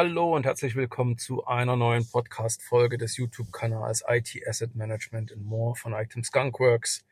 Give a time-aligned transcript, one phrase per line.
[0.00, 5.74] Hallo und herzlich willkommen zu einer neuen Podcast-Folge des YouTube-Kanals IT Asset Management and More
[5.74, 7.04] von Item Skunkworks.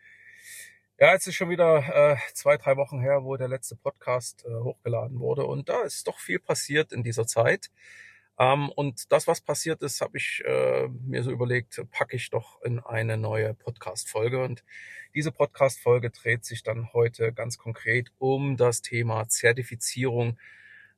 [1.00, 4.54] Ja, jetzt ist schon wieder äh, zwei, drei Wochen her, wo der letzte Podcast äh,
[4.62, 7.72] hochgeladen wurde und da ist doch viel passiert in dieser Zeit.
[8.38, 12.62] Ähm, und das, was passiert ist, habe ich äh, mir so überlegt, packe ich doch
[12.62, 14.44] in eine neue Podcast-Folge.
[14.44, 14.62] Und
[15.12, 20.38] diese Podcast-Folge dreht sich dann heute ganz konkret um das Thema Zertifizierung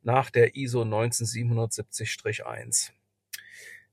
[0.08, 2.90] nach der ISO 19770-1.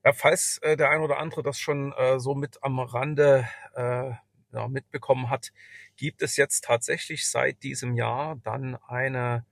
[0.06, 4.12] Ja, falls äh, der ein oder andere das schon äh, so mit am Rande äh,
[4.54, 5.52] ja, mitbekommen hat,
[5.98, 9.46] gibt es jetzt tatsächlich seit diesem Jahr dann eine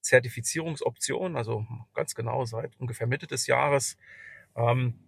[0.00, 1.64] Zertifizierungsoption, also
[1.94, 3.96] ganz genau seit ungefähr Mitte des Jahres,
[4.56, 4.98] ähm,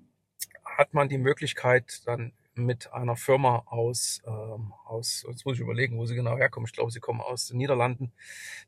[0.64, 5.98] hat man die Möglichkeit, dann mit einer Firma aus, ähm, aus, jetzt muss ich überlegen,
[5.98, 6.66] wo sie genau herkommen.
[6.66, 8.12] Ich glaube, sie kommen aus den Niederlanden,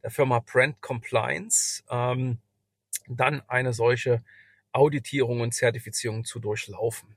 [0.02, 2.38] der Firma Brand Compliance, ähm,
[3.06, 4.22] dann eine solche
[4.72, 7.16] Auditierung und Zertifizierung zu durchlaufen.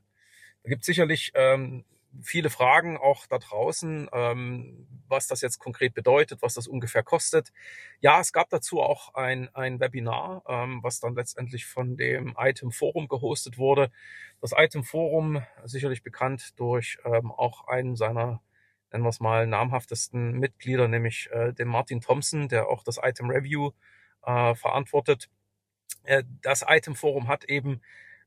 [0.62, 1.84] Da gibt sicherlich ähm,
[2.22, 7.52] viele Fragen auch da draußen, ähm, was das jetzt konkret bedeutet, was das ungefähr kostet.
[8.00, 12.70] Ja, es gab dazu auch ein, ein Webinar, ähm, was dann letztendlich von dem Item
[12.72, 13.90] Forum gehostet wurde.
[14.40, 18.42] Das Item Forum, sicherlich bekannt durch ähm, auch einen seiner,
[18.92, 23.30] nennen wir es mal, namhaftesten Mitglieder, nämlich äh, den Martin Thompson, der auch das Item
[23.30, 23.72] Review
[24.24, 25.28] äh, verantwortet.
[26.04, 27.80] Äh, das Item Forum hat eben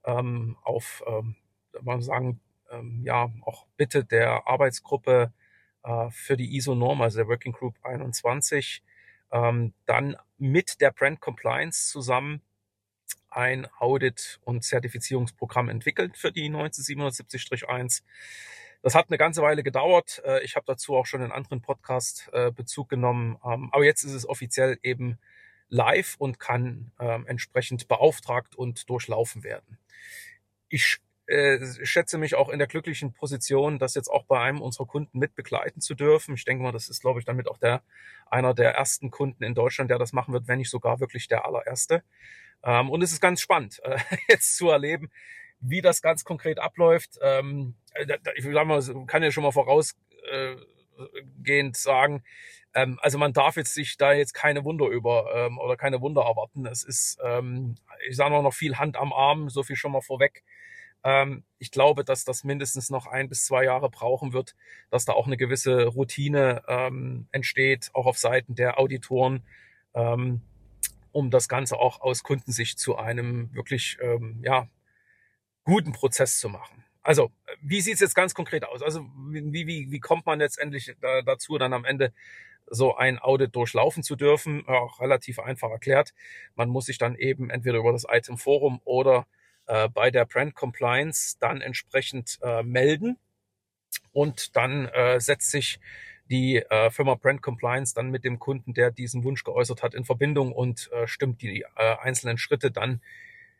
[0.05, 1.35] ähm, auf, ähm,
[1.81, 2.39] man sagen,
[2.71, 5.33] ähm, ja auch Bitte der Arbeitsgruppe
[5.83, 8.83] äh, für die ISO-Norm, also der Working Group 21,
[9.31, 12.41] ähm, dann mit der Brand Compliance zusammen
[13.29, 18.03] ein Audit- und Zertifizierungsprogramm entwickelt für die 19770-1.
[18.81, 20.21] Das hat eine ganze Weile gedauert.
[20.25, 23.37] Äh, ich habe dazu auch schon in anderen Podcast äh, Bezug genommen.
[23.45, 25.17] Ähm, aber jetzt ist es offiziell eben
[25.69, 29.77] live und kann ähm, entsprechend beauftragt und durchlaufen werden.
[30.67, 30.97] Ich
[31.31, 35.17] äh, schätze mich auch in der glücklichen Position, das jetzt auch bei einem unserer Kunden
[35.17, 36.35] mit begleiten zu dürfen.
[36.35, 37.81] Ich denke mal, das ist, glaube ich, damit auch der
[38.29, 41.45] einer der ersten Kunden in Deutschland, der das machen wird, wenn nicht sogar wirklich der
[41.45, 42.03] allererste.
[42.63, 43.97] Ähm, und es ist ganz spannend, äh,
[44.29, 45.09] jetzt zu erleben,
[45.59, 47.17] wie das ganz konkret abläuft.
[47.21, 47.75] Ähm,
[48.35, 49.95] ich sag mal, kann ja schon mal vorausgehend
[51.75, 52.23] äh, sagen,
[52.73, 56.21] ähm, also man darf jetzt sich da jetzt keine Wunder über ähm, oder keine Wunder
[56.23, 56.65] erwarten.
[56.65, 57.75] Es ist, ähm,
[58.07, 60.43] ich sage noch viel Hand am Arm, so viel schon mal vorweg.
[61.03, 64.55] Ähm, ich glaube, dass das mindestens noch ein bis zwei Jahre brauchen wird,
[64.89, 69.43] dass da auch eine gewisse Routine ähm, entsteht, auch auf Seiten der Auditoren,
[69.93, 70.41] ähm,
[71.11, 74.67] um das Ganze auch aus Kundensicht zu einem wirklich ähm, ja,
[75.63, 76.83] guten Prozess zu machen.
[77.03, 78.83] Also, wie sieht es jetzt ganz konkret aus?
[78.83, 80.95] Also, wie, wie, wie kommt man letztendlich
[81.25, 82.13] dazu, dann am Ende
[82.67, 84.67] so ein Audit durchlaufen zu dürfen?
[84.67, 86.13] Auch relativ einfach erklärt.
[86.55, 89.25] Man muss sich dann eben entweder über das Item Forum oder
[89.71, 93.17] äh, bei der Brand Compliance dann entsprechend äh, melden
[94.11, 95.79] und dann äh, setzt sich
[96.29, 100.03] die äh, Firma Brand Compliance dann mit dem Kunden, der diesen Wunsch geäußert hat, in
[100.03, 103.01] Verbindung und äh, stimmt die äh, einzelnen Schritte dann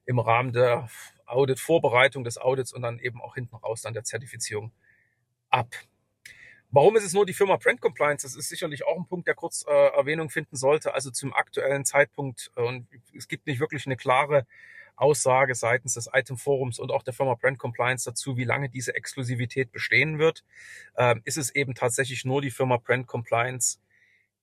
[0.05, 0.89] im Rahmen der
[1.27, 4.73] Audit-Vorbereitung des Audits und dann eben auch hinten raus dann der Zertifizierung
[5.49, 5.73] ab.
[6.71, 8.25] Warum ist es nur die Firma Brand Compliance?
[8.25, 10.93] Das ist sicherlich auch ein Punkt, der kurz äh, Erwähnung finden sollte.
[10.93, 14.45] Also zum aktuellen Zeitpunkt, äh, und es gibt nicht wirklich eine klare
[15.01, 18.95] Aussage seitens des Item Forums und auch der Firma Brand Compliance dazu, wie lange diese
[18.95, 20.43] Exklusivität bestehen wird,
[20.97, 23.79] ähm, ist es eben tatsächlich nur die Firma Brand Compliance,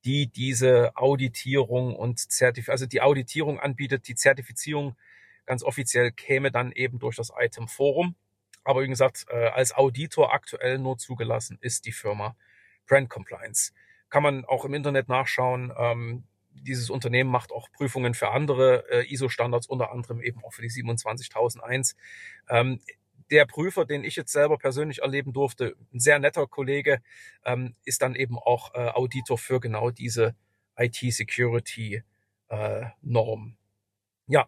[0.05, 4.95] die diese Auditierung und Zertif also die Auditierung anbietet, die Zertifizierung
[5.45, 8.15] ganz offiziell käme dann eben durch das Item Forum.
[8.63, 12.35] Aber wie gesagt, äh, als Auditor aktuell nur zugelassen ist die Firma
[12.85, 13.71] Brand Compliance.
[14.09, 15.73] Kann man auch im Internet nachschauen.
[15.77, 16.23] Ähm,
[16.61, 20.69] dieses Unternehmen macht auch Prüfungen für andere äh, ISO-Standards, unter anderem eben auch für die
[20.69, 21.95] 27001.
[22.49, 22.79] Ähm,
[23.31, 27.01] der Prüfer, den ich jetzt selber persönlich erleben durfte, ein sehr netter Kollege,
[27.45, 30.35] ähm, ist dann eben auch äh, Auditor für genau diese
[30.77, 33.47] IT-Security-Norm.
[33.47, 33.59] Äh,
[34.31, 34.47] ja,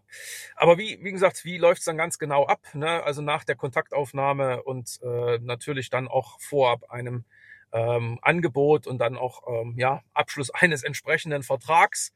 [0.54, 2.60] aber wie, wie gesagt, wie läuft's dann ganz genau ab?
[2.72, 3.02] Ne?
[3.02, 7.24] Also nach der Kontaktaufnahme und äh, natürlich dann auch vorab einem
[7.72, 12.12] ähm, Angebot und dann auch ähm, ja, Abschluss eines entsprechenden Vertrags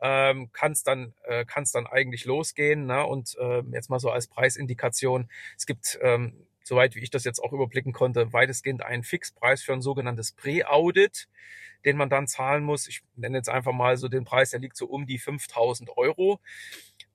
[0.00, 2.86] ähm, kann es dann äh, kann's dann eigentlich losgehen.
[2.86, 3.06] Ne?
[3.06, 7.38] Und äh, jetzt mal so als Preisindikation, es gibt ähm, soweit wie ich das jetzt
[7.42, 11.28] auch überblicken konnte, weitestgehend einen Fixpreis für ein sogenanntes Pre-Audit,
[11.84, 12.88] den man dann zahlen muss.
[12.88, 16.40] Ich nenne jetzt einfach mal so den Preis, der liegt so um die 5000 Euro.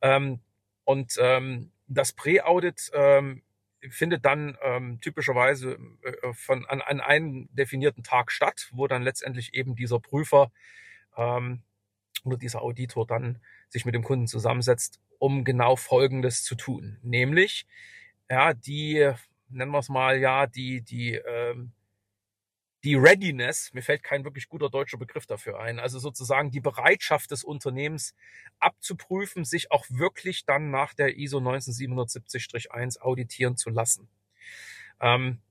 [0.02, 0.40] Ähm,
[0.86, 3.42] und ähm, das Pre-Audit ähm,
[3.90, 9.54] findet dann ähm, typischerweise äh, von an, an einem definierten Tag statt, wo dann letztendlich
[9.54, 10.52] eben dieser Prüfer
[11.18, 11.64] ähm,
[12.24, 17.68] oder dieser Auditor dann sich mit dem Kunden zusammensetzt um genau Folgendes zu tun, nämlich
[18.30, 19.12] ja die
[19.50, 21.74] nennen wir es mal ja die die ähm,
[22.84, 27.32] die Readiness, mir fällt kein wirklich guter deutscher Begriff dafür ein, also sozusagen die Bereitschaft
[27.32, 28.16] des Unternehmens
[28.60, 34.10] abzuprüfen, sich auch wirklich dann nach der ISO 19770-1 auditieren zu lassen.
[35.00, 35.42] Ähm,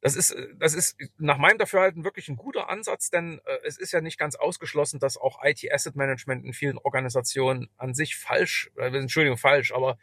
[0.00, 3.92] das ist, das ist nach meinem Dafürhalten wirklich ein guter Ansatz, denn äh, es ist
[3.92, 8.70] ja nicht ganz ausgeschlossen, dass auch IT Asset Management in vielen Organisationen an sich falsch,
[8.76, 9.98] äh, Entschuldigung, falsch, aber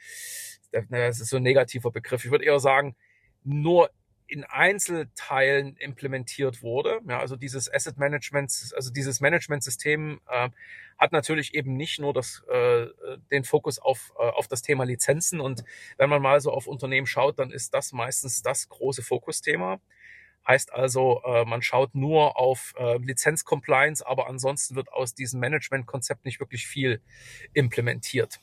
[0.90, 2.26] das ist so ein negativer Begriff.
[2.26, 2.96] Ich würde eher sagen,
[3.44, 3.92] nur
[4.28, 7.00] in Einzelteilen implementiert wurde.
[7.08, 10.50] Ja, also dieses Asset Management, also dieses Management-System äh,
[10.98, 12.88] hat natürlich eben nicht nur das, äh,
[13.32, 15.40] den Fokus auf, äh, auf das Thema Lizenzen.
[15.40, 15.64] Und
[15.98, 19.80] wenn man mal so auf Unternehmen schaut, dann ist das meistens das große Fokusthema.
[20.48, 26.26] Heißt also, äh, man schaut nur auf äh, Lizenz-Compliance, aber ansonsten wird aus diesem Management-Konzept
[26.26, 27.02] nicht wirklich viel
[27.54, 28.42] implementiert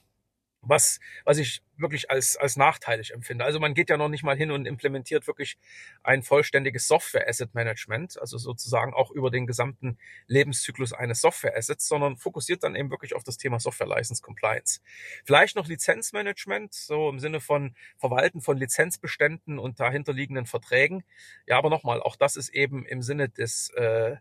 [0.62, 3.44] was, was ich wirklich als, als nachteilig empfinde.
[3.44, 5.58] Also man geht ja noch nicht mal hin und implementiert wirklich
[6.02, 11.88] ein vollständiges Software Asset Management, also sozusagen auch über den gesamten Lebenszyklus eines Software Assets,
[11.88, 14.80] sondern fokussiert dann eben wirklich auf das Thema Software License Compliance.
[15.24, 21.04] Vielleicht noch Lizenzmanagement, so im Sinne von Verwalten von Lizenzbeständen und dahinterliegenden Verträgen.
[21.46, 24.16] Ja, aber nochmal, auch das ist eben im Sinne des äh,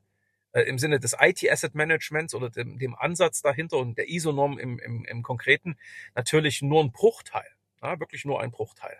[0.51, 4.79] äh, im Sinne des IT-Asset Managements oder dem, dem Ansatz dahinter und der ISO-Norm im,
[4.79, 5.77] im, im Konkreten
[6.15, 7.49] natürlich nur ein Bruchteil,
[7.81, 8.97] ja, wirklich nur ein Bruchteil.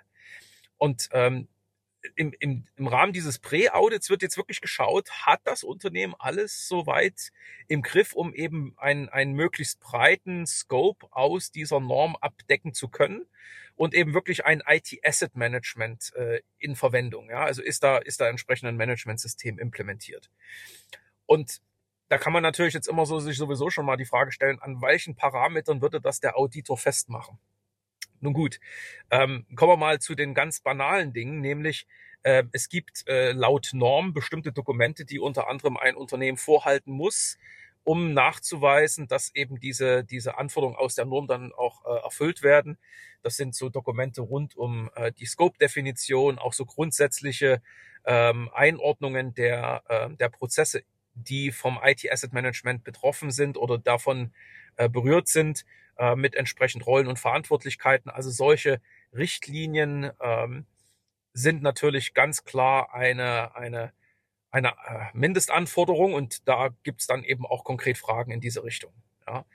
[0.78, 1.48] Und ähm,
[2.16, 7.32] im, im, im Rahmen dieses Prä-Audits wird jetzt wirklich geschaut, hat das Unternehmen alles soweit
[7.68, 13.26] im Griff, um eben einen, einen möglichst breiten Scope aus dieser Norm abdecken zu können
[13.76, 17.30] und eben wirklich ein IT-Asset-Management äh, in Verwendung.
[17.30, 17.44] Ja?
[17.44, 20.30] Also ist da, ist da entsprechend ein Management-System implementiert.
[21.30, 21.62] Und
[22.08, 24.82] da kann man natürlich jetzt immer so sich sowieso schon mal die Frage stellen, an
[24.82, 27.38] welchen Parametern würde das der Auditor festmachen?
[28.20, 28.60] Nun gut,
[29.12, 31.86] ähm, kommen wir mal zu den ganz banalen Dingen, nämlich
[32.24, 37.38] äh, es gibt äh, laut Norm bestimmte Dokumente, die unter anderem ein Unternehmen vorhalten muss,
[37.84, 42.80] um nachzuweisen, dass eben diese, diese Anforderungen aus der Norm dann auch äh, erfüllt werden.
[43.22, 47.62] Das sind so Dokumente rund um äh, die Scope-Definition, auch so grundsätzliche
[48.04, 50.82] ähm, Einordnungen der, äh, der Prozesse
[51.24, 54.34] die vom IT Asset Management betroffen sind oder davon
[54.76, 55.66] äh, berührt sind,
[55.98, 58.10] äh, mit entsprechend Rollen und Verantwortlichkeiten.
[58.10, 58.82] Also solche
[59.14, 60.66] Richtlinien ähm,
[61.34, 63.94] sind natürlich ganz klar eine, eine,
[64.52, 68.94] eine äh, Mindestanforderung und da gibt's dann eben auch konkret Fragen in diese Richtung.
[69.28, 69.46] Ja.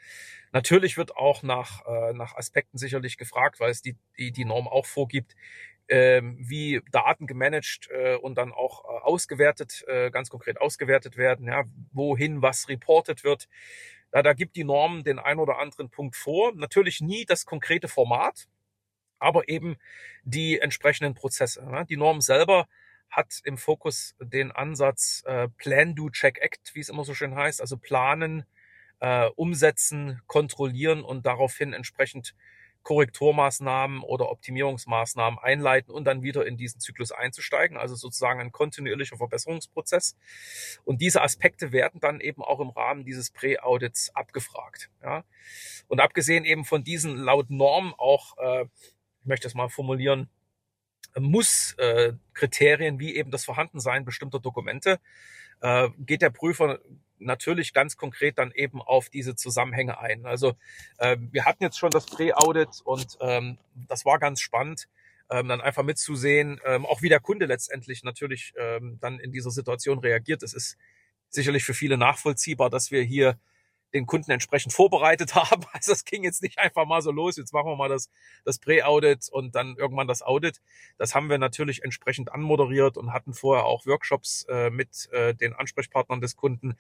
[0.53, 1.83] Natürlich wird auch nach,
[2.13, 5.35] nach Aspekten sicherlich gefragt, weil es die, die, die Norm auch vorgibt,
[5.89, 11.65] wie Daten gemanagt äh, und dann auch äh, ausgewertet, äh, ganz konkret ausgewertet werden, ja,
[11.93, 13.49] wohin was reportet wird.
[14.13, 16.53] Ja, da gibt die Norm den ein oder anderen Punkt vor.
[16.55, 18.49] Natürlich nie das konkrete Format,
[19.19, 19.77] aber eben
[20.23, 21.67] die entsprechenden Prozesse.
[21.71, 21.85] Ja.
[21.85, 22.67] Die Norm selber
[23.11, 25.23] hat im Fokus den Ansatz
[25.57, 28.45] Plan, Do, Check, Act, wie es immer so schön heißt, also planen,
[29.37, 32.35] umsetzen, kontrollieren und daraufhin entsprechend
[32.85, 39.17] Korrekturmaßnahmen oder Optimierungsmaßnahmen einleiten und dann wieder in diesen Zyklus einzusteigen, also sozusagen ein kontinuierlicher
[39.17, 40.17] Verbesserungsprozess.
[40.85, 44.91] Und diese Aspekte werden dann eben auch im Rahmen dieses Prä-Audits abgefragt.
[45.03, 45.25] Ja.
[45.89, 48.67] Und abgesehen eben von diesen laut Norm auch, äh,
[49.21, 50.29] ich möchte es mal formulieren,
[51.19, 55.01] muss äh, Kriterien wie eben das Vorhandensein bestimmter Dokumente,
[55.61, 56.81] äh, geht der Prüfer
[57.19, 60.27] natürlich ganz konkret dann eben auf diese Zusammenhänge ein.
[60.27, 60.55] Also
[60.99, 64.89] äh, wir hatten jetzt schon das Pre-Audit und ähm, das war ganz spannend,
[65.31, 69.51] ähm, dann einfach mitzusehen, ähm, auch wie der Kunde letztendlich natürlich ähm, dann in dieser
[69.51, 70.43] Situation reagiert.
[70.43, 70.77] Es ist
[71.29, 73.39] sicherlich für viele nachvollziehbar, dass wir hier
[73.95, 75.65] den Kunden entsprechend vorbereitet haben.
[75.73, 78.11] Also es ging jetzt nicht einfach mal so los, jetzt machen wir mal das,
[78.45, 80.61] das Prä-Audit und dann irgendwann das Audit.
[80.99, 85.55] Das haben wir natürlich entsprechend anmoderiert und hatten vorher auch Workshops äh, mit äh, den
[85.55, 86.75] Ansprechpartnern des Kunden,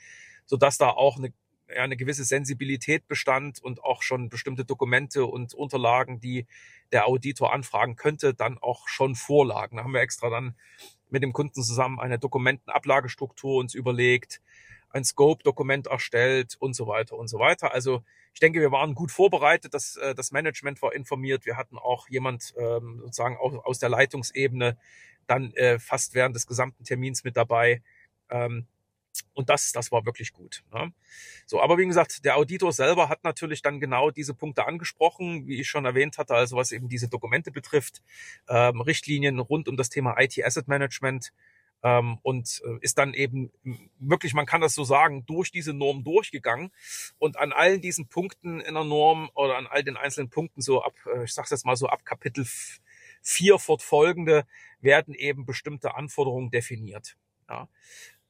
[0.45, 1.33] sodass da auch eine,
[1.69, 6.47] eine gewisse Sensibilität bestand und auch schon bestimmte Dokumente und Unterlagen, die
[6.93, 9.77] der Auditor anfragen könnte, dann auch schon vorlagen.
[9.77, 10.57] Da haben wir extra dann
[11.11, 14.41] mit dem Kunden zusammen eine Dokumentenablagestruktur uns überlegt,
[14.91, 17.73] ein Scope-Dokument erstellt und so weiter und so weiter.
[17.73, 21.47] Also ich denke, wir waren gut vorbereitet, das, äh, das Management war informiert.
[21.47, 24.79] Wir hatten auch jemand ähm, sozusagen aus, der Leitungsebene
[25.27, 27.83] dann äh, fast während des gesamten Termins mit dabei.
[28.31, 28.67] Ähm,
[29.35, 30.65] und das, das war wirklich gut.
[30.73, 30.93] Ne?
[31.47, 35.61] So, aber wie gesagt, der Auditor selber hat natürlich dann genau diese Punkte angesprochen, wie
[35.61, 38.03] ich schon erwähnt hatte, also was eben diese Dokumente betrifft,
[38.49, 41.33] ähm, Richtlinien rund um das Thema IT Asset Management,
[41.85, 43.53] ähm, und äh, ist dann eben
[43.99, 46.73] wirklich, man kann das so sagen, durch diese Norm durchgegangen
[47.19, 50.83] und an allen diesen Punkten in der Norm oder an all den einzelnen Punkten so
[50.83, 52.47] ab, äh, ich sag's jetzt mal so ab Kapitel
[53.21, 54.47] vier fortfolgende
[54.81, 57.17] werden eben bestimmte Anforderungen definiert.
[57.49, 57.69] Ja.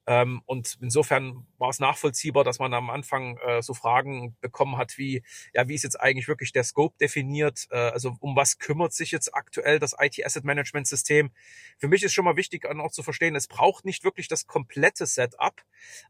[0.06, 4.99] Ähm, und insofern war es nachvollziehbar, dass man am Anfang äh, so Fragen bekommen hat
[4.99, 5.23] wie,
[5.54, 7.66] ja, wie ist jetzt eigentlich wirklich der Scope definiert?
[7.70, 11.30] Äh, also um was kümmert sich jetzt aktuell das IT Asset Management System?
[11.78, 15.06] Für mich ist schon mal wichtig auch zu verstehen, es braucht nicht wirklich das komplette
[15.06, 15.62] Setup,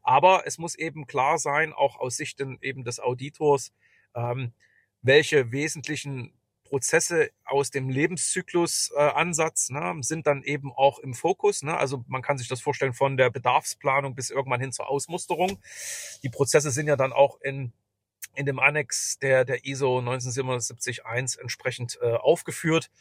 [0.03, 3.71] aber es muss eben klar sein, auch aus Sicht eben des Auditors,
[4.13, 4.53] ähm,
[5.01, 6.33] welche wesentlichen
[6.75, 11.63] Prozesse aus dem Lebenszyklus-Ansatz äh, ne, sind dann eben auch im Fokus.
[11.63, 11.77] Ne?
[11.77, 15.57] Also man kann sich das vorstellen von der Bedarfsplanung bis irgendwann hin zur Ausmusterung.
[16.21, 17.71] Die Prozesse sind ja dann auch in
[18.33, 22.91] in dem Annex der, der ISO 19771 entsprechend äh, aufgeführt.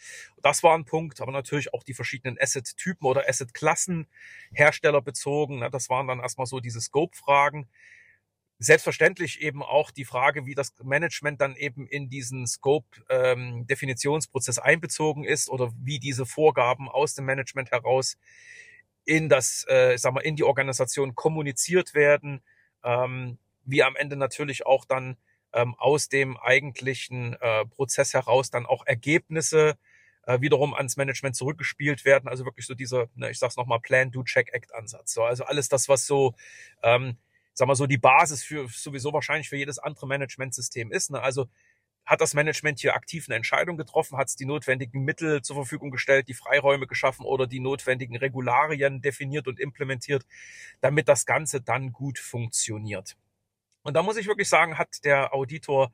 [0.41, 4.07] Das war ein Punkt, aber natürlich auch die verschiedenen Asset-Typen oder Asset-Klassen
[4.53, 5.59] herstellerbezogen.
[5.59, 5.71] Ne?
[5.71, 7.69] Das waren dann erstmal so diese Scope-Fragen.
[8.65, 15.25] Selbstverständlich eben auch die Frage, wie das Management dann eben in diesen Scope-Definitionsprozess ähm, einbezogen
[15.25, 18.17] ist oder wie diese Vorgaben aus dem Management heraus
[19.05, 22.43] in das, äh, sag mal, in die Organisation kommuniziert werden,
[22.83, 25.19] ähm, wie am Ende natürlich auch dann
[25.53, 29.77] ähm, aus dem eigentlichen äh, Prozess heraus dann auch Ergebnisse
[30.27, 32.29] äh, wiederum ans Management zurückgespielt werden.
[32.29, 35.13] Also wirklich so dieser, ne, ich sag's nochmal, Plan, Do, Check, Act Ansatz.
[35.13, 36.35] So, also alles das, was so
[36.83, 37.19] ähm,
[37.55, 41.11] sag mal so, die Basis für sowieso wahrscheinlich für jedes andere Managementsystem ist.
[41.11, 41.21] Ne?
[41.21, 41.49] Also
[42.05, 45.91] hat das Management hier aktiv eine Entscheidung getroffen, hat es die notwendigen Mittel zur Verfügung
[45.91, 50.27] gestellt, die Freiräume geschaffen oder die notwendigen Regularien definiert und implementiert,
[50.81, 53.17] damit das Ganze dann gut funktioniert.
[53.83, 55.93] Und da muss ich wirklich sagen, hat der Auditor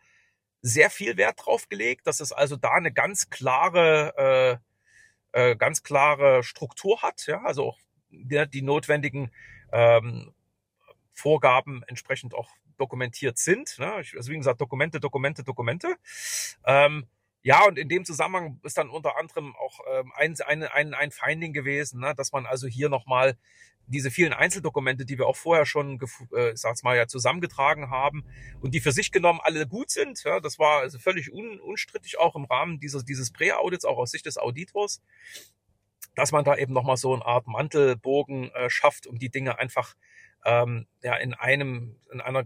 [0.63, 4.61] sehr viel Wert drauf gelegt, dass es also da eine ganz klare,
[5.33, 7.79] äh, äh, ganz klare Struktur hat, ja, also auch
[8.11, 9.31] die, die notwendigen
[9.73, 10.33] ähm,
[11.13, 13.79] Vorgaben entsprechend auch dokumentiert sind.
[13.79, 13.93] Ne?
[13.93, 15.97] Also wie gesagt, Dokumente, Dokumente, Dokumente.
[16.65, 17.07] Ähm,
[17.43, 21.11] ja, und in dem Zusammenhang ist dann unter anderem auch ähm, ein, ein, ein, ein
[21.11, 23.39] Finding gewesen, ne, dass man also hier nochmal
[23.87, 25.99] diese vielen Einzeldokumente, die wir auch vorher schon,
[26.33, 28.25] äh, sag's mal, ja, zusammengetragen haben
[28.61, 30.23] und die für sich genommen alle gut sind.
[30.23, 34.11] Ja, das war also völlig un, unstrittig auch im Rahmen dieses, dieses Prä-Audits, auch aus
[34.11, 35.03] Sicht des Auditors,
[36.15, 39.95] dass man da eben nochmal so eine Art Mantelbogen äh, schafft, um die Dinge einfach
[40.45, 42.45] ähm, ja, in einem, in einer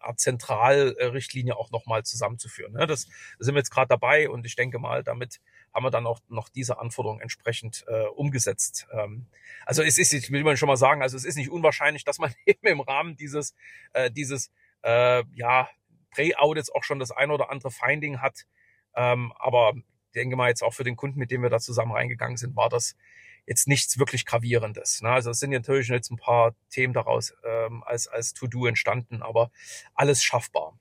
[0.00, 2.72] Art Zentralrichtlinie auch nochmal zusammenzuführen.
[2.72, 2.86] Ne?
[2.86, 3.06] Das
[3.38, 5.40] sind wir jetzt gerade dabei und ich denke mal, damit
[5.74, 8.86] haben wir dann auch noch diese Anforderungen entsprechend äh, umgesetzt.
[8.92, 9.26] Ähm,
[9.66, 12.18] also es ist, ich will man schon mal sagen, also es ist nicht unwahrscheinlich, dass
[12.18, 13.54] man eben im Rahmen dieses,
[13.92, 14.50] äh, dieses
[14.82, 15.68] äh, ja,
[16.10, 18.46] Pre-Audits auch schon das ein oder andere Finding hat.
[18.94, 19.74] Ähm, aber
[20.14, 22.68] denke mal jetzt auch für den Kunden, mit dem wir da zusammen reingegangen sind, war
[22.68, 22.96] das
[23.46, 25.02] jetzt nichts wirklich gravierendes.
[25.02, 25.10] Ne?
[25.10, 29.50] Also es sind natürlich jetzt ein paar Themen daraus ähm, als, als To-Do entstanden, aber
[29.94, 30.78] alles schaffbar.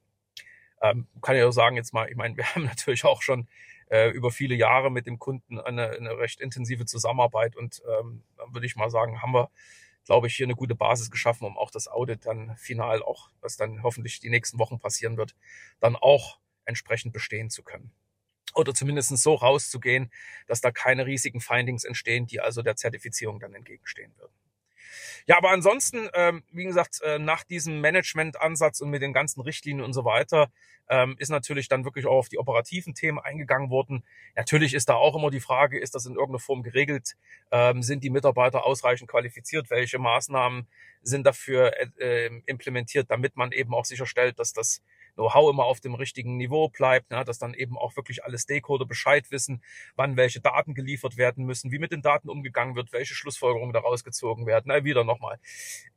[0.81, 3.47] Ähm, kann ich auch sagen, jetzt mal, ich meine, wir haben natürlich auch schon
[3.89, 8.65] äh, über viele Jahre mit dem Kunden eine, eine recht intensive Zusammenarbeit und ähm, würde
[8.65, 9.49] ich mal sagen, haben wir,
[10.05, 13.57] glaube ich, hier eine gute Basis geschaffen, um auch das Audit dann final auch, was
[13.57, 15.35] dann hoffentlich die nächsten Wochen passieren wird,
[15.79, 17.91] dann auch entsprechend bestehen zu können
[18.56, 20.12] oder zumindest so rauszugehen,
[20.48, 24.34] dass da keine riesigen Findings entstehen, die also der Zertifizierung dann entgegenstehen würden.
[25.25, 29.86] Ja, aber ansonsten, ähm, wie gesagt, äh, nach diesem Management-Ansatz und mit den ganzen Richtlinien
[29.86, 30.50] und so weiter,
[30.89, 34.03] ähm, ist natürlich dann wirklich auch auf die operativen Themen eingegangen worden.
[34.36, 37.15] Natürlich ist da auch immer die Frage, ist das in irgendeiner Form geregelt?
[37.51, 39.70] Ähm, sind die Mitarbeiter ausreichend qualifiziert?
[39.70, 40.68] Welche Maßnahmen
[41.03, 44.82] sind dafür äh, äh implementiert, damit man eben auch sicherstellt, dass das
[45.19, 48.85] Know-how immer auf dem richtigen Niveau bleibt, ne, dass dann eben auch wirklich alle Stakeholder
[48.85, 49.61] Bescheid wissen,
[49.95, 54.03] wann welche Daten geliefert werden müssen, wie mit den Daten umgegangen wird, welche Schlussfolgerungen daraus
[54.03, 54.65] gezogen werden.
[54.67, 55.38] Na, wieder nochmal.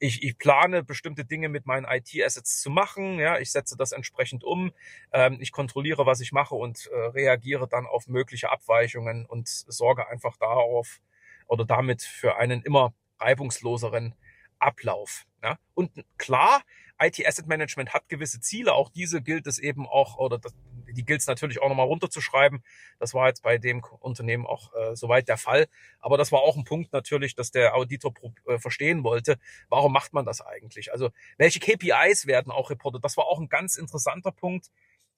[0.00, 4.42] Ich, ich plane bestimmte Dinge mit meinen IT-Assets zu machen, ja, ich setze das entsprechend
[4.42, 4.72] um,
[5.12, 10.08] ähm, ich kontrolliere, was ich mache und äh, reagiere dann auf mögliche Abweichungen und sorge
[10.08, 11.00] einfach darauf
[11.46, 14.14] oder damit für einen immer reibungsloseren
[14.58, 15.26] Ablauf.
[15.42, 15.58] Ja?
[15.74, 16.62] Und klar,
[17.02, 18.74] IT Asset Management hat gewisse Ziele.
[18.74, 20.54] Auch diese gilt es eben auch, oder das,
[20.90, 22.62] die gilt es natürlich auch nochmal runterzuschreiben.
[22.98, 25.66] Das war jetzt bei dem Unternehmen auch äh, soweit der Fall.
[26.00, 28.14] Aber das war auch ein Punkt natürlich, dass der Auditor
[28.46, 29.38] äh, verstehen wollte.
[29.68, 30.92] Warum macht man das eigentlich?
[30.92, 33.04] Also welche KPIs werden auch reportet?
[33.04, 34.68] Das war auch ein ganz interessanter Punkt.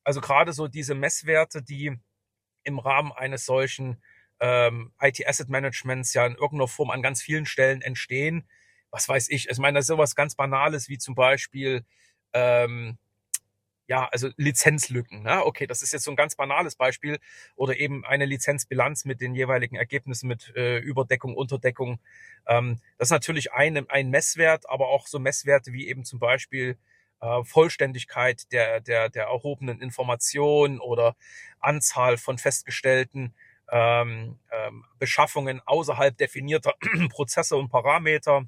[0.03, 1.97] Also gerade so diese Messwerte, die
[2.63, 4.03] im Rahmen eines solchen
[4.41, 8.49] ähm, IT Asset Managements ja in irgendeiner Form an ganz vielen Stellen entstehen
[8.95, 11.85] was weiß ich, ich meine, das ist sowas ganz Banales wie zum Beispiel,
[12.33, 12.97] ähm,
[13.89, 15.25] ja, also Lizenzlücken.
[15.25, 15.45] Ne?
[15.45, 17.19] Okay, das ist jetzt so ein ganz banales Beispiel
[17.57, 21.99] oder eben eine Lizenzbilanz mit den jeweiligen Ergebnissen mit äh, Überdeckung, Unterdeckung.
[22.47, 26.79] Ähm, das ist natürlich ein, ein Messwert, aber auch so Messwerte wie eben zum Beispiel
[27.21, 31.17] äh, Vollständigkeit der, der, der erhobenen Information oder
[31.59, 33.35] Anzahl von festgestellten
[33.73, 36.75] ähm, ähm, Beschaffungen außerhalb definierter
[37.11, 38.47] Prozesse und Parameter,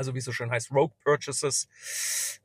[0.00, 1.68] also wie es so schön heißt, Rogue Purchases.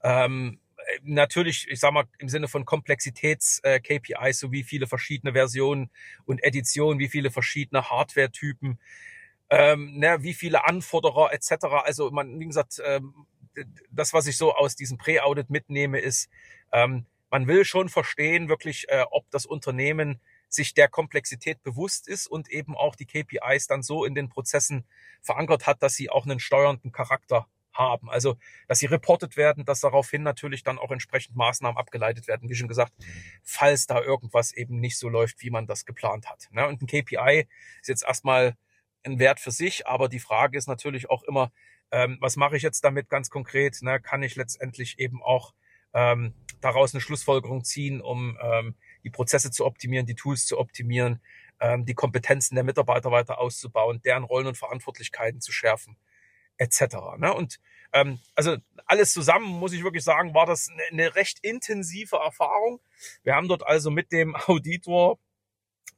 [0.03, 0.59] Ähm,
[1.03, 5.89] natürlich, ich sag mal, im Sinne von Komplexitäts-KPIs, äh, so wie viele verschiedene Versionen
[6.25, 8.77] und Editionen, wie viele verschiedene Hardware-Typen,
[9.49, 11.65] ähm, ne, wie viele Anforderer etc.
[11.85, 13.25] Also man, wie gesagt, ähm,
[13.89, 16.29] das, was ich so aus diesem Pre-Audit mitnehme, ist,
[16.73, 20.19] ähm, man will schon verstehen, wirklich, äh, ob das Unternehmen
[20.55, 24.85] sich der Komplexität bewusst ist und eben auch die KPIs dann so in den Prozessen
[25.21, 28.09] verankert hat, dass sie auch einen steuernden Charakter haben.
[28.09, 32.55] Also, dass sie reportet werden, dass daraufhin natürlich dann auch entsprechend Maßnahmen abgeleitet werden, wie
[32.55, 32.93] schon gesagt,
[33.43, 36.47] falls da irgendwas eben nicht so läuft, wie man das geplant hat.
[36.51, 36.67] Ne?
[36.67, 37.47] Und ein KPI
[37.81, 38.55] ist jetzt erstmal
[39.03, 41.51] ein Wert für sich, aber die Frage ist natürlich auch immer,
[41.91, 43.81] ähm, was mache ich jetzt damit ganz konkret?
[43.81, 43.99] Ne?
[43.99, 45.53] Kann ich letztendlich eben auch
[45.93, 51.21] ähm, daraus eine Schlussfolgerung ziehen, um ähm, die Prozesse zu optimieren, die Tools zu optimieren,
[51.61, 55.95] ähm, die Kompetenzen der Mitarbeiter weiter auszubauen, deren Rollen und Verantwortlichkeiten zu schärfen
[56.57, 56.95] etc.
[57.17, 57.33] Ne?
[57.33, 57.59] Und
[57.93, 62.81] ähm, also alles zusammen, muss ich wirklich sagen, war das eine, eine recht intensive Erfahrung.
[63.23, 65.19] Wir haben dort also mit dem Auditor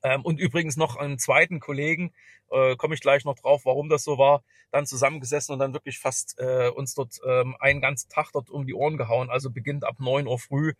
[0.04, 2.14] ähm, und übrigens noch einen zweiten Kollegen,
[2.50, 6.00] äh, komme ich gleich noch drauf, warum das so war, dann zusammengesessen und dann wirklich
[6.00, 9.30] fast äh, uns dort ähm, einen ganzen Tag dort um die Ohren gehauen.
[9.30, 10.74] Also beginnt ab neun Uhr früh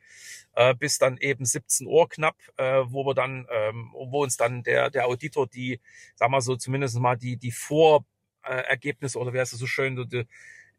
[0.54, 4.64] äh, bis dann eben 17 Uhr knapp, äh, wo wir dann, ähm, wo uns dann
[4.64, 5.80] der, der Auditor die,
[6.16, 8.06] sag mal so, zumindest mal die, die Vor
[8.44, 8.78] äh,
[9.16, 10.26] oder wie heißt es so schön, die,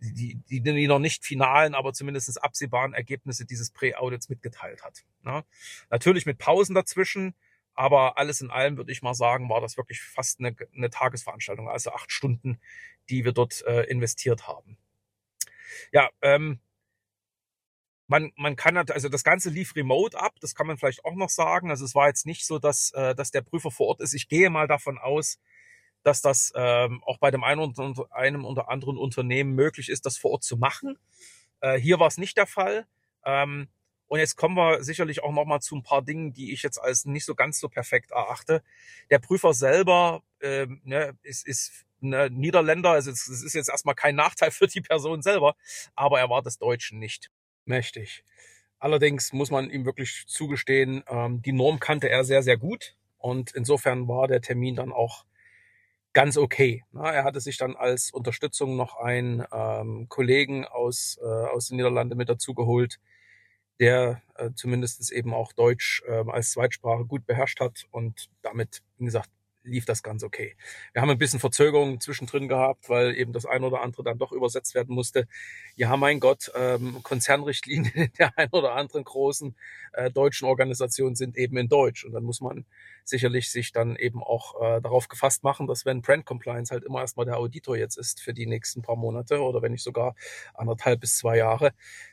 [0.00, 5.04] die, die, die noch nicht finalen, aber zumindest absehbaren Ergebnisse dieses Pre-Audits mitgeteilt hat.
[5.23, 5.45] Ne?
[5.90, 7.35] Natürlich mit Pausen dazwischen,
[7.79, 11.69] aber alles in allem würde ich mal sagen, war das wirklich fast eine, eine Tagesveranstaltung,
[11.69, 12.61] also acht Stunden,
[13.09, 14.77] die wir dort äh, investiert haben.
[15.93, 16.59] Ja, ähm,
[18.09, 21.29] man, man kann also das Ganze lief remote ab, das kann man vielleicht auch noch
[21.29, 21.71] sagen.
[21.71, 24.12] Also es war jetzt nicht so, dass, äh, dass der Prüfer vor Ort ist.
[24.12, 25.38] Ich gehe mal davon aus,
[26.03, 30.19] dass das ähm, auch bei dem einen oder einem oder anderen Unternehmen möglich ist, das
[30.19, 30.99] vor Ort zu machen.
[31.61, 32.88] Äh, hier war es nicht der Fall.
[33.25, 33.69] Ähm,
[34.09, 36.79] und jetzt kommen wir sicherlich auch noch mal zu ein paar Dingen, die ich jetzt
[36.79, 38.62] als nicht so ganz so perfekt erachte.
[39.11, 44.16] Der Prüfer selber ähm, ne, ist, ist ne, Niederländer, also es ist jetzt erstmal kein
[44.16, 45.57] Nachteil für die Person selber,
[45.94, 47.31] aber er war des Deutschen nicht
[47.64, 48.25] mächtig.
[48.79, 53.51] Allerdings muss man ihm wirklich zugestehen, ähm, die Norm kannte er sehr, sehr gut und
[53.53, 55.25] insofern war der Termin dann auch
[56.12, 56.85] ganz okay.
[56.92, 61.77] Na, er hatte sich dann als Unterstützung noch einen ähm, Kollegen aus, äh, aus den
[61.77, 62.99] Niederlanden mit dazu geholt,
[63.81, 69.05] der äh, zumindest eben auch Deutsch äh, als Zweitsprache gut beherrscht hat und damit, wie
[69.07, 69.31] gesagt,
[69.68, 70.57] lief das ganz okay.
[70.92, 74.33] Wir haben ein bisschen Verzögerung zwischendrin gehabt, weil eben das ein oder andere dann doch
[74.33, 75.28] übersetzt werden musste.
[75.76, 79.57] Ja, mein Gott, ähm, Konzernrichtlinien der ein oder anderen großen
[79.92, 82.04] äh, deutschen Organisationen sind eben in Deutsch.
[82.04, 82.64] Und dann muss man
[83.04, 87.00] sicherlich sich dann eben auch äh, darauf gefasst machen, dass wenn Brand Compliance halt immer
[87.00, 90.14] erstmal der Auditor jetzt ist für die nächsten paar Monate oder wenn nicht sogar
[90.54, 91.72] anderthalb bis zwei Jahre,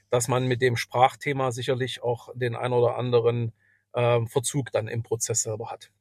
[0.10, 3.54] dass man mit dem Sprachthema sicherlich auch den ein oder anderen
[3.94, 5.92] ähm, Verzug dann im Prozess selber hat.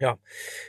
[0.00, 0.16] Ja,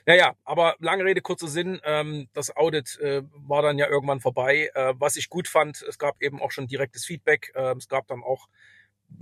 [0.08, 1.80] naja, aber lange Rede, kurzer Sinn.
[1.84, 4.72] Ähm, das Audit äh, war dann ja irgendwann vorbei.
[4.74, 7.52] Äh, was ich gut fand, es gab eben auch schon direktes Feedback.
[7.56, 8.48] Äh, es gab dann auch,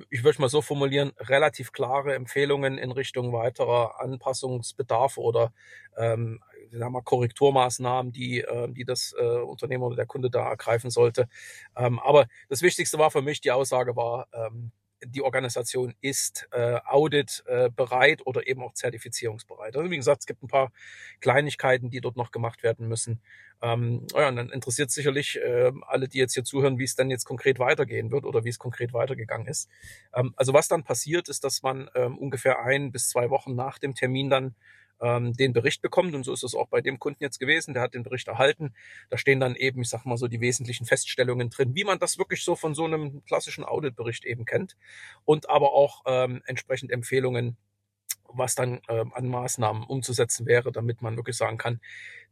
[0.10, 5.54] ich würde mal so formulieren, relativ klare Empfehlungen in Richtung weiterer Anpassungsbedarf oder
[5.98, 6.42] ähm,
[6.72, 11.28] sagen wir, Korrekturmaßnahmen, die, äh, die das äh, Unternehmen oder der Kunde da ergreifen sollte.
[11.76, 14.72] Ähm, aber das Wichtigste war für mich, die Aussage war, ähm,
[15.06, 19.76] die Organisation ist äh, Audit äh, bereit oder eben auch zertifizierungsbereit.
[19.76, 20.72] Also wie gesagt, es gibt ein paar
[21.20, 23.22] Kleinigkeiten, die dort noch gemacht werden müssen.
[23.62, 27.10] Ähm, ja, und dann interessiert sicherlich äh, alle, die jetzt hier zuhören, wie es dann
[27.10, 29.70] jetzt konkret weitergehen wird oder wie es konkret weitergegangen ist.
[30.14, 33.80] Ähm, also was dann passiert, ist, dass man ähm, ungefähr ein bis zwei Wochen nach
[33.80, 34.56] dem Termin dann
[35.02, 36.16] ähm, den Bericht bekommt.
[36.16, 37.74] Und so ist es auch bei dem Kunden jetzt gewesen.
[37.74, 38.74] Der hat den Bericht erhalten.
[39.10, 42.18] Da stehen dann eben, ich sag mal so, die wesentlichen Feststellungen drin, wie man das
[42.18, 44.76] wirklich so von so einem klassischen Auditbericht eben kennt.
[45.26, 47.58] Und aber auch ähm, entsprechend Empfehlungen,
[48.38, 51.80] was dann ähm, an Maßnahmen umzusetzen wäre, damit man wirklich sagen kann,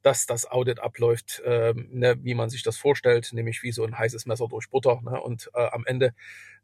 [0.06, 3.98] dass das Audit abläuft, ähm, ne, wie man sich das vorstellt, nämlich wie so ein
[3.98, 5.02] heißes Messer durch Butter.
[5.02, 5.20] Ne?
[5.20, 6.13] Und äh, am Ende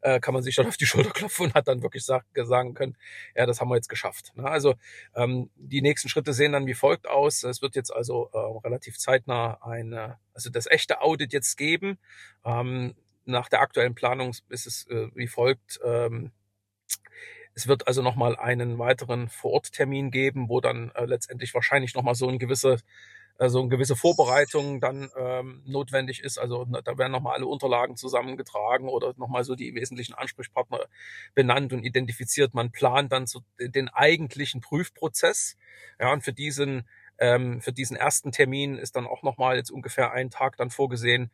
[0.00, 2.74] äh, kann man sich dann auf die Schulter klopfen und hat dann wirklich sag, sagen
[2.74, 2.96] können,
[3.34, 4.30] ja, das haben wir jetzt geschafft.
[4.36, 4.44] Ne?
[4.44, 4.74] Also
[5.16, 7.42] ähm, die nächsten Schritte sehen dann wie folgt aus.
[7.42, 11.98] Es wird jetzt also äh, relativ zeitnah eine, also das echte Audit jetzt geben.
[12.44, 15.80] Ähm, nach der aktuellen Planung ist es äh, wie folgt.
[15.84, 16.30] Ähm,
[17.54, 22.28] Es wird also nochmal einen weiteren Vororttermin geben, wo dann äh, letztendlich wahrscheinlich nochmal so
[22.28, 22.78] ein gewisse
[23.38, 26.38] also eine gewisse Vorbereitung dann ähm, notwendig ist.
[26.38, 30.80] Also da werden nochmal alle Unterlagen zusammengetragen oder nochmal so die wesentlichen Ansprechpartner
[31.34, 32.54] benannt und identifiziert.
[32.54, 35.56] Man plant dann so den eigentlichen Prüfprozess.
[35.98, 36.86] Ja, und für diesen
[37.18, 41.30] ähm, für diesen ersten Termin ist dann auch nochmal jetzt ungefähr ein Tag dann vorgesehen.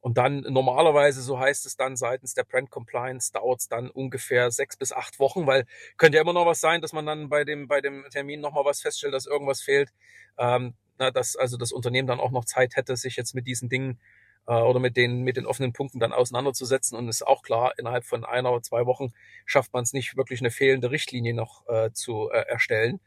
[0.00, 4.50] Und dann normalerweise, so heißt es dann seitens der Brand Compliance, dauert es dann ungefähr
[4.50, 5.64] sechs bis acht Wochen, weil
[5.96, 8.64] könnte ja immer noch was sein, dass man dann bei dem, bei dem Termin nochmal
[8.64, 9.90] was feststellt, dass irgendwas fehlt.
[10.38, 13.68] Ähm, na, dass also das Unternehmen dann auch noch Zeit hätte, sich jetzt mit diesen
[13.68, 14.00] Dingen
[14.46, 16.96] äh, oder mit den, mit den offenen Punkten dann auseinanderzusetzen.
[16.96, 19.12] Und ist auch klar, innerhalb von einer oder zwei Wochen
[19.46, 23.00] schafft man es nicht, wirklich eine fehlende Richtlinie noch äh, zu äh, erstellen.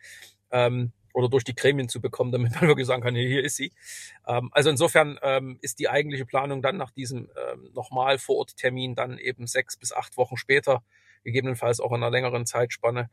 [0.52, 3.72] Ähm, oder durch die Gremien zu bekommen, damit man wirklich sagen kann, hier ist sie.
[4.28, 8.58] Ähm, also insofern ähm, ist die eigentliche Planung dann nach diesem ähm, nochmal vor Ort
[8.58, 10.84] Termin dann eben sechs bis acht Wochen später,
[11.24, 13.10] gegebenenfalls auch in einer längeren Zeitspanne,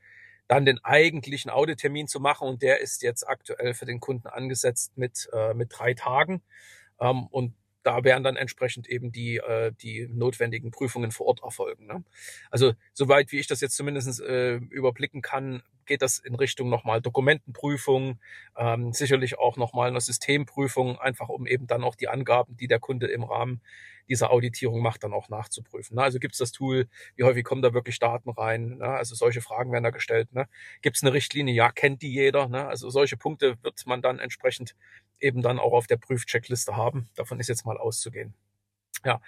[0.47, 2.49] dann den eigentlichen Audittermin zu machen.
[2.49, 6.43] Und der ist jetzt aktuell für den Kunden angesetzt mit, äh, mit drei Tagen.
[7.01, 7.55] Ähm, und
[7.89, 11.87] da werden dann entsprechend eben die, äh, die notwendigen Prüfungen vor Ort erfolgen.
[11.87, 12.05] Ne?
[12.51, 17.01] Also soweit wie ich das jetzt zumindest äh, überblicken kann, geht das in Richtung nochmal
[17.01, 18.21] Dokumentenprüfung,
[18.59, 22.79] ähm, sicherlich auch nochmal eine Systemprüfung, einfach um eben dann auch die Angaben, die der
[22.79, 23.63] Kunde im Rahmen
[24.09, 25.97] dieser Auditierung macht, dann auch nachzuprüfen.
[25.97, 26.03] Ne?
[26.03, 28.79] Also gibt es das Tool, wie häufig kommen da wirklich Daten rein?
[28.79, 28.87] Ne?
[28.87, 30.33] Also solche Fragen werden da gestellt.
[30.33, 30.49] Ne?
[30.83, 31.55] Gibt es eine Richtlinie?
[31.55, 32.49] Ja, kennt die jeder.
[32.49, 32.67] Ne?
[32.67, 34.75] Also solche Punkte wird man dann entsprechend
[35.21, 37.09] eben dann auch auf der Prüfcheckliste haben.
[37.15, 38.35] Davon ist jetzt mal auszugehen.
[39.05, 39.21] Ja,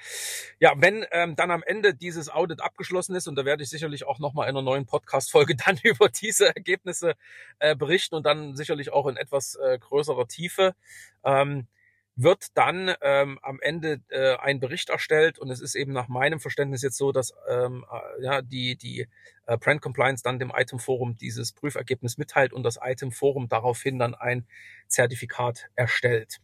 [0.59, 4.05] ja, wenn ähm, dann am Ende dieses Audit abgeschlossen ist, und da werde ich sicherlich
[4.05, 7.15] auch nochmal in einer neuen Podcast-Folge dann über diese Ergebnisse
[7.61, 10.75] äh, berichten und dann sicherlich auch in etwas äh, größerer Tiefe,
[11.25, 11.69] ähm,
[12.17, 16.41] wird dann ähm, am Ende äh, ein Bericht erstellt und es ist eben nach meinem
[16.41, 19.09] Verständnis jetzt so, dass ähm, äh, ja die die
[19.47, 23.99] äh, Brand Compliance dann dem Item Forum dieses Prüfergebnis mitteilt und das Item Forum daraufhin
[23.99, 24.47] dann ein
[24.87, 26.41] Zertifikat erstellt.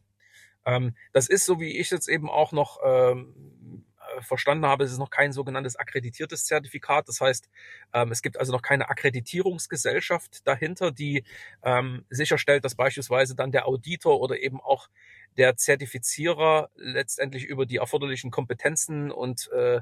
[0.65, 4.93] Ähm, das ist so wie ich jetzt eben auch noch ähm, äh, verstanden habe, es
[4.93, 7.09] ist noch kein sogenanntes akkreditiertes Zertifikat.
[7.09, 7.49] Das heißt,
[7.93, 11.25] ähm, es gibt also noch keine Akkreditierungsgesellschaft dahinter, die
[11.63, 14.89] ähm, sicherstellt, dass beispielsweise dann der Auditor oder eben auch
[15.37, 19.81] der Zertifizierer letztendlich über die erforderlichen Kompetenzen und äh,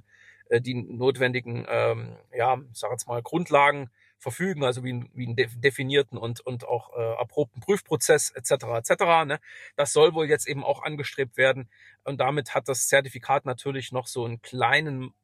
[0.48, 3.90] äh die notwendigen, ähm, ja, sag jetzt mal, Grundlagen
[4.24, 8.64] verfügen, also wie, wie einen definierten und, und auch äh, erprobten Prüfprozess etc.
[8.78, 9.04] etc.
[9.26, 9.38] Ne?
[9.76, 11.68] Das soll wohl jetzt eben auch angestrebt werden
[12.04, 15.14] und damit hat das Zertifikat natürlich noch so einen kleinen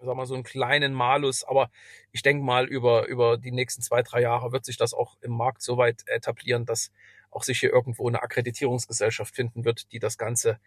[0.00, 1.70] sagen wir so einen kleinen Malus, aber
[2.12, 5.32] ich denke mal, über, über die nächsten zwei, drei Jahre wird sich das auch im
[5.32, 6.92] Markt so weit etablieren, dass
[7.32, 10.60] auch sich hier irgendwo eine Akkreditierungsgesellschaft finden wird, die das Ganze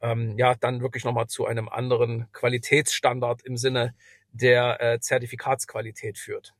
[0.00, 3.94] ähm, ja dann wirklich nochmal zu einem anderen Qualitätsstandard im Sinne
[4.32, 6.54] der äh, Zertifikatsqualität führt.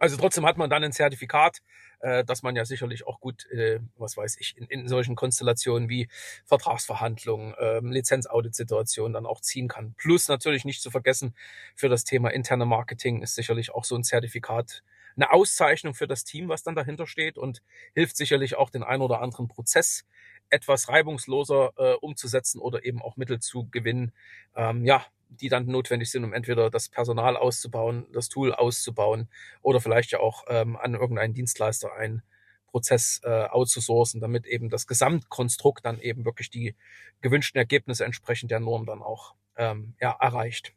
[0.00, 1.58] Also trotzdem hat man dann ein Zertifikat,
[2.00, 5.90] äh, dass man ja sicherlich auch gut, äh, was weiß ich, in, in solchen Konstellationen
[5.90, 6.08] wie
[6.46, 9.94] Vertragsverhandlungen, ähm, Lizenzaudit-Situationen dann auch ziehen kann.
[9.98, 11.36] Plus natürlich nicht zu vergessen,
[11.76, 14.82] für das Thema interne Marketing ist sicherlich auch so ein Zertifikat
[15.16, 17.60] eine Auszeichnung für das Team, was dann dahinter steht und
[17.92, 20.06] hilft sicherlich auch den ein oder anderen Prozess
[20.48, 24.12] etwas reibungsloser äh, umzusetzen oder eben auch Mittel zu gewinnen,
[24.56, 29.28] ähm, ja, die dann notwendig sind, um entweder das Personal auszubauen, das Tool auszubauen
[29.62, 32.22] oder vielleicht ja auch ähm, an irgendeinen Dienstleister einen
[32.66, 36.74] Prozess äh, outzusourcen, damit eben das Gesamtkonstrukt dann eben wirklich die
[37.20, 40.72] gewünschten Ergebnisse entsprechend der Norm dann auch ähm, ja, erreicht.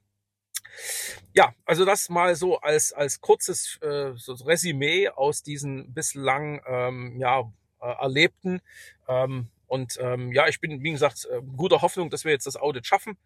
[1.33, 7.17] Ja, also das mal so als, als kurzes äh, so Resümee aus diesen bislang ähm,
[7.19, 8.61] ja, äh, Erlebten.
[9.07, 12.57] Ähm, und ähm, ja, ich bin, wie gesagt, äh, guter Hoffnung, dass wir jetzt das
[12.57, 13.17] Audit schaffen.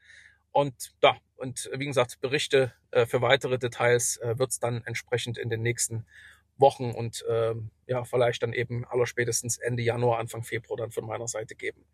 [0.57, 5.37] Und da, und wie gesagt, Berichte äh, für weitere Details äh, wird es dann entsprechend
[5.37, 6.07] in den nächsten
[6.57, 7.53] Wochen und äh,
[7.85, 11.85] ja, vielleicht dann eben allerspätestens Ende Januar, Anfang Februar dann von meiner Seite geben.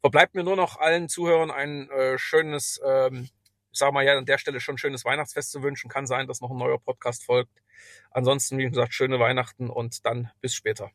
[0.00, 3.28] Verbleibt mir nur noch allen Zuhörern ein äh, schönes ähm,
[3.70, 5.88] ich sage mal ja an der Stelle schon schönes Weihnachtsfest zu wünschen.
[5.88, 7.62] Kann sein, dass noch ein neuer Podcast folgt.
[8.10, 10.90] Ansonsten, wie gesagt, schöne Weihnachten und dann bis später.